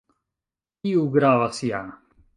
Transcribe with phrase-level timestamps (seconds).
[0.87, 1.83] Tiu gravas ja